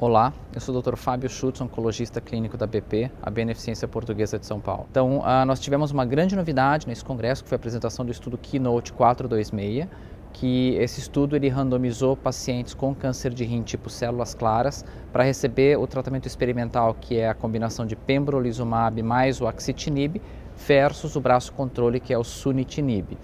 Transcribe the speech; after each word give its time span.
Olá, 0.00 0.32
eu 0.54 0.60
sou 0.60 0.76
o 0.76 0.80
Dr. 0.80 0.94
Fábio 0.94 1.28
Schutz, 1.28 1.60
oncologista 1.60 2.20
clínico 2.20 2.56
da 2.56 2.68
BP, 2.68 3.10
a 3.20 3.28
Beneficência 3.30 3.88
Portuguesa 3.88 4.38
de 4.38 4.46
São 4.46 4.60
Paulo. 4.60 4.86
Então, 4.88 5.18
uh, 5.18 5.44
nós 5.44 5.58
tivemos 5.58 5.90
uma 5.90 6.04
grande 6.04 6.36
novidade 6.36 6.86
nesse 6.86 7.04
congresso, 7.04 7.42
que 7.42 7.48
foi 7.48 7.56
a 7.56 7.58
apresentação 7.58 8.06
do 8.06 8.12
estudo 8.12 8.38
Keynote 8.38 8.92
426, 8.92 9.88
que 10.32 10.76
esse 10.76 11.00
estudo 11.00 11.34
ele 11.34 11.48
randomizou 11.48 12.16
pacientes 12.16 12.74
com 12.74 12.94
câncer 12.94 13.34
de 13.34 13.44
rim 13.44 13.60
tipo 13.62 13.90
células 13.90 14.36
claras 14.36 14.84
para 15.12 15.24
receber 15.24 15.76
o 15.76 15.84
tratamento 15.84 16.26
experimental, 16.26 16.94
que 16.94 17.18
é 17.18 17.28
a 17.28 17.34
combinação 17.34 17.84
de 17.84 17.96
pembrolizumab 17.96 19.02
mais 19.02 19.40
o 19.40 19.48
axitinib 19.48 20.22
versus 20.56 21.16
o 21.16 21.20
braço 21.20 21.52
controle, 21.52 21.98
que 21.98 22.12
é 22.12 22.18
o 22.18 22.22
sunitinib. 22.22 23.18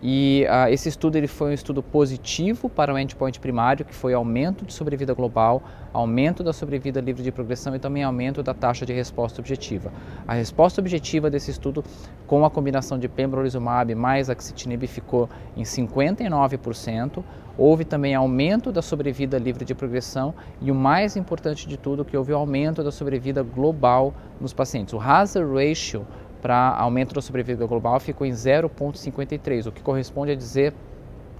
E 0.00 0.46
uh, 0.48 0.72
esse 0.72 0.88
estudo 0.88 1.16
ele 1.16 1.26
foi 1.26 1.50
um 1.50 1.52
estudo 1.52 1.82
positivo 1.82 2.68
para 2.68 2.94
o 2.94 2.98
endpoint 2.98 3.40
primário, 3.40 3.84
que 3.84 3.94
foi 3.94 4.14
aumento 4.14 4.64
de 4.64 4.72
sobrevida 4.72 5.12
global, 5.12 5.60
aumento 5.92 6.44
da 6.44 6.52
sobrevida 6.52 7.00
livre 7.00 7.22
de 7.22 7.32
progressão 7.32 7.74
e 7.74 7.80
também 7.80 8.04
aumento 8.04 8.40
da 8.40 8.54
taxa 8.54 8.86
de 8.86 8.92
resposta 8.92 9.40
objetiva. 9.40 9.92
A 10.26 10.34
resposta 10.34 10.80
objetiva 10.80 11.28
desse 11.28 11.50
estudo, 11.50 11.84
com 12.28 12.44
a 12.44 12.50
combinação 12.50 12.96
de 12.96 13.08
pembrolizumab 13.08 13.92
mais 13.96 14.30
axitinib, 14.30 14.86
ficou 14.86 15.28
em 15.56 15.62
59%. 15.62 17.24
Houve 17.56 17.84
também 17.84 18.14
aumento 18.14 18.70
da 18.70 18.80
sobrevida 18.80 19.36
livre 19.36 19.64
de 19.64 19.74
progressão 19.74 20.32
e 20.60 20.70
o 20.70 20.74
mais 20.76 21.16
importante 21.16 21.66
de 21.66 21.76
tudo, 21.76 22.04
que 22.04 22.16
houve 22.16 22.32
aumento 22.32 22.84
da 22.84 22.92
sobrevida 22.92 23.42
global 23.42 24.14
nos 24.40 24.52
pacientes. 24.52 24.94
O 24.94 25.00
hazard 25.00 25.52
ratio 25.52 26.06
para 26.40 26.76
aumento 26.76 27.14
da 27.14 27.20
sobrevida 27.20 27.66
global 27.66 27.98
ficou 28.00 28.26
em 28.26 28.30
0,53, 28.30 29.66
o 29.66 29.72
que 29.72 29.82
corresponde 29.82 30.32
a 30.32 30.34
dizer 30.34 30.72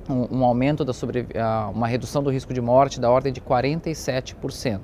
um, 0.09 0.39
um 0.39 0.45
aumento 0.45 0.85
da 0.85 0.93
sobre, 0.93 1.21
uh, 1.21 1.71
uma 1.73 1.87
redução 1.87 2.23
do 2.23 2.31
risco 2.31 2.53
de 2.53 2.61
morte 2.61 3.01
da 3.01 3.11
ordem 3.11 3.33
de 3.33 3.41
47%. 3.41 4.81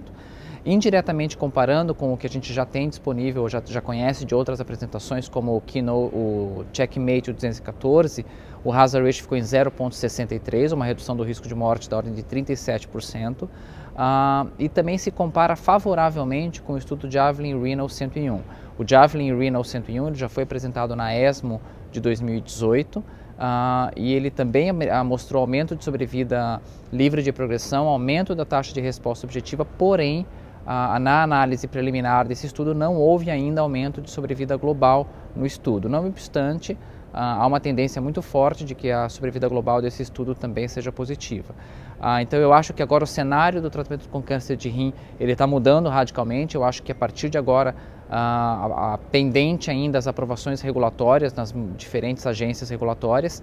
Indiretamente 0.67 1.37
comparando 1.37 1.95
com 1.95 2.13
o 2.13 2.17
que 2.17 2.27
a 2.27 2.31
gente 2.31 2.53
já 2.53 2.65
tem 2.65 2.89
disponível, 2.89 3.47
já, 3.49 3.63
já 3.67 3.83
conhece 3.83 4.25
de 4.25 4.35
outras 4.35 4.61
apresentações, 4.61 5.29
como 5.29 5.53
o, 5.53 5.93
o 5.93 6.65
Checkmate 6.73 7.33
214, 7.33 8.25
o 8.65 8.73
hazard 8.73 9.05
ratio 9.05 9.23
ficou 9.23 9.37
em 9.37 9.43
0,63, 9.43 10.73
uma 10.73 10.85
redução 10.85 11.15
do 11.15 11.23
risco 11.23 11.47
de 11.47 11.55
morte 11.55 11.89
da 11.89 11.99
ordem 11.99 12.15
de 12.15 12.23
37%. 12.23 13.43
Uh, 13.43 13.49
ah, 13.97 14.47
e 14.59 14.69
também 14.69 14.99
se 14.99 15.11
compara 15.11 15.55
favoravelmente 15.55 16.61
com 16.63 16.73
o 16.73 16.79
estudo 16.79 17.09
Javelin 17.09 17.63
Renal 17.63 17.89
101. 17.89 18.41
O 18.77 18.85
Javelin 18.85 19.39
Renal 19.39 19.63
101 19.63 20.15
já 20.15 20.29
foi 20.29 20.43
apresentado 20.43 20.97
na 20.97 21.15
ESMO 21.15 21.61
de 21.93 22.01
2018 22.01 22.99
uh, 22.99 23.05
e 23.95 24.13
ele 24.13 24.31
também 24.31 24.71
mostrou 25.05 25.43
aumento 25.43 25.77
de 25.77 25.85
sobrevida 25.85 26.61
livre 26.93 27.23
de 27.23 27.31
progressão, 27.31 27.87
aumento 27.87 28.35
da 28.35 28.45
taxa 28.45 28.73
de 28.73 28.81
resposta 28.81 29.27
objetiva, 29.27 29.65
porém 29.65 30.27
ah, 30.67 30.99
na 30.99 31.23
análise 31.23 31.69
preliminar 31.69 32.27
desse 32.27 32.47
estudo 32.47 32.75
não 32.75 32.97
houve 32.97 33.31
ainda 33.31 33.61
aumento 33.61 34.01
de 34.01 34.11
sobrevida 34.11 34.57
global 34.57 35.07
no 35.37 35.45
estudo. 35.45 35.91
Não 35.91 36.07
obstante, 36.07 36.73
ah, 36.73 36.94
há 37.15 37.47
uma 37.47 37.61
tendência 37.61 38.03
muito 38.03 38.21
forte 38.21 38.65
de 38.65 38.75
que 38.75 38.91
a 38.91 39.09
sobrevida 39.09 39.49
global 39.49 39.81
desse 39.81 40.03
estudo 40.03 40.35
também 40.35 40.67
seja 40.67 40.91
positiva. 40.91 41.55
Ah, 42.01 42.21
então 42.21 42.39
eu 42.39 42.53
acho 42.53 42.75
que 42.75 42.83
agora 42.83 43.05
o 43.05 43.07
cenário 43.07 43.63
do 43.63 43.71
tratamento 43.71 44.09
com 44.09 44.21
câncer 44.21 44.57
de 44.57 44.69
rim 44.69 44.93
ele 45.19 45.33
está 45.33 45.47
mudando 45.47 45.89
radicalmente. 45.89 46.57
Eu 46.57 46.65
acho 46.65 46.83
que 46.83 46.91
a 46.91 46.95
partir 46.95 47.31
de 47.31 47.39
agora 47.39 47.75
a, 48.11 48.95
a, 48.95 48.99
pendente 48.99 49.71
ainda 49.71 49.97
as 49.97 50.07
aprovações 50.07 50.61
regulatórias 50.61 51.33
nas 51.33 51.55
diferentes 51.77 52.27
agências 52.27 52.69
regulatórias, 52.69 53.43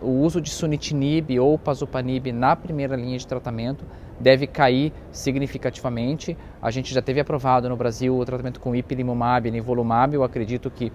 o 0.00 0.08
uso 0.08 0.40
de 0.40 0.50
sunitinib 0.50 1.38
ou 1.40 1.58
pazopanib 1.58 2.30
na 2.30 2.54
primeira 2.54 2.94
linha 2.94 3.18
de 3.18 3.26
tratamento 3.26 3.84
deve 4.20 4.46
cair 4.46 4.92
significativamente. 5.10 6.36
A 6.62 6.70
gente 6.70 6.94
já 6.94 7.02
teve 7.02 7.20
aprovado 7.20 7.68
no 7.68 7.76
Brasil 7.76 8.16
o 8.16 8.24
tratamento 8.24 8.60
com 8.60 8.74
ipilimumab 8.74 9.48
e 9.48 9.50
nivolumab. 9.50 10.14
Eu 10.14 10.22
acredito 10.22 10.70
que 10.70 10.92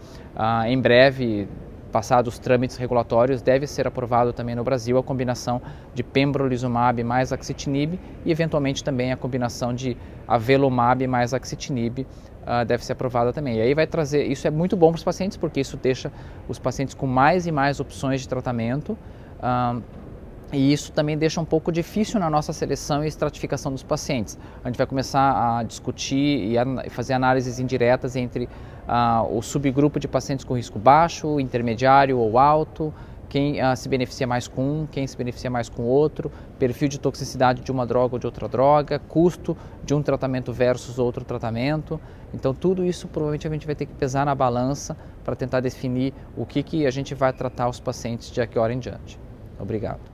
em 0.67 0.79
breve 0.79 1.47
passados 1.91 2.33
os 2.33 2.39
trâmites 2.39 2.77
regulatórios, 2.77 3.41
deve 3.41 3.67
ser 3.67 3.85
aprovado 3.85 4.33
também 4.33 4.55
no 4.55 4.63
Brasil 4.63 4.97
a 4.97 5.03
combinação 5.03 5.61
de 5.93 6.03
pembrolizumab 6.03 7.03
mais 7.03 7.31
axitinib 7.31 7.99
e 8.25 8.31
eventualmente 8.31 8.83
também 8.83 9.11
a 9.11 9.17
combinação 9.17 9.73
de 9.73 9.97
avelumab 10.27 11.05
mais 11.05 11.33
axitinib 11.33 11.99
uh, 11.99 12.65
deve 12.65 12.85
ser 12.85 12.93
aprovada 12.93 13.33
também. 13.33 13.57
E 13.57 13.61
aí 13.61 13.73
vai 13.73 13.85
trazer, 13.85 14.23
isso 14.23 14.47
é 14.47 14.51
muito 14.51 14.75
bom 14.75 14.91
para 14.91 14.97
os 14.97 15.03
pacientes 15.03 15.37
porque 15.37 15.59
isso 15.59 15.77
deixa 15.77 16.11
os 16.47 16.57
pacientes 16.57 16.95
com 16.95 17.05
mais 17.05 17.45
e 17.45 17.51
mais 17.51 17.79
opções 17.79 18.21
de 18.21 18.29
tratamento. 18.29 18.97
Uh, 19.39 19.83
e 20.51 20.73
isso 20.73 20.91
também 20.91 21.17
deixa 21.17 21.39
um 21.39 21.45
pouco 21.45 21.71
difícil 21.71 22.19
na 22.19 22.29
nossa 22.29 22.51
seleção 22.51 23.03
e 23.03 23.07
estratificação 23.07 23.71
dos 23.71 23.83
pacientes. 23.83 24.37
A 24.63 24.67
gente 24.67 24.77
vai 24.77 24.85
começar 24.85 25.59
a 25.59 25.63
discutir 25.63 26.57
e 26.85 26.89
fazer 26.89 27.13
análises 27.13 27.59
indiretas 27.59 28.15
entre 28.15 28.45
uh, 28.87 29.37
o 29.37 29.41
subgrupo 29.41 29.99
de 29.99 30.07
pacientes 30.07 30.43
com 30.43 30.55
risco 30.55 30.77
baixo, 30.77 31.39
intermediário 31.39 32.17
ou 32.17 32.37
alto, 32.37 32.93
quem 33.29 33.61
uh, 33.63 33.77
se 33.77 33.87
beneficia 33.87 34.27
mais 34.27 34.45
com 34.49 34.81
um, 34.81 34.85
quem 34.85 35.07
se 35.07 35.15
beneficia 35.15 35.49
mais 35.49 35.69
com 35.69 35.83
outro, 35.83 36.29
perfil 36.59 36.89
de 36.89 36.99
toxicidade 36.99 37.61
de 37.61 37.71
uma 37.71 37.85
droga 37.85 38.15
ou 38.15 38.19
de 38.19 38.25
outra 38.25 38.45
droga, 38.49 38.99
custo 38.99 39.55
de 39.85 39.93
um 39.93 40.03
tratamento 40.03 40.51
versus 40.51 40.99
outro 40.99 41.23
tratamento. 41.23 41.97
Então, 42.33 42.53
tudo 42.53 42.85
isso 42.85 43.07
provavelmente 43.07 43.47
a 43.47 43.51
gente 43.51 43.65
vai 43.65 43.75
ter 43.75 43.85
que 43.85 43.93
pesar 43.93 44.25
na 44.25 44.35
balança 44.35 44.97
para 45.23 45.33
tentar 45.33 45.61
definir 45.61 46.13
o 46.35 46.45
que, 46.45 46.61
que 46.61 46.85
a 46.85 46.91
gente 46.91 47.15
vai 47.15 47.31
tratar 47.31 47.69
os 47.69 47.79
pacientes 47.79 48.29
de 48.29 48.41
aqui 48.41 48.59
hora 48.59 48.73
em 48.73 48.79
diante. 48.79 49.17
Obrigado. 49.57 50.10